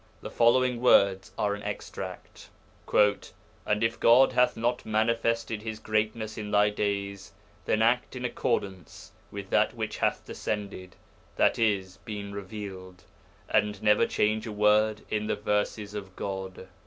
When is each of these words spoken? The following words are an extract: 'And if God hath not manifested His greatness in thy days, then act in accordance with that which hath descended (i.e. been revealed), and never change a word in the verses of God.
The 0.21 0.31
following 0.31 0.81
words 0.81 1.31
are 1.37 1.53
an 1.53 1.61
extract: 1.61 2.49
'And 2.91 3.83
if 3.83 3.99
God 3.99 4.31
hath 4.33 4.57
not 4.57 4.83
manifested 4.83 5.61
His 5.61 5.77
greatness 5.77 6.39
in 6.39 6.49
thy 6.49 6.71
days, 6.71 7.33
then 7.65 7.83
act 7.83 8.15
in 8.15 8.25
accordance 8.25 9.11
with 9.29 9.51
that 9.51 9.75
which 9.75 9.97
hath 9.97 10.25
descended 10.25 10.95
(i.e. 11.37 11.85
been 12.03 12.33
revealed), 12.33 13.03
and 13.47 13.79
never 13.83 14.07
change 14.07 14.47
a 14.47 14.51
word 14.51 15.05
in 15.11 15.27
the 15.27 15.35
verses 15.35 15.93
of 15.93 16.15
God. 16.15 16.67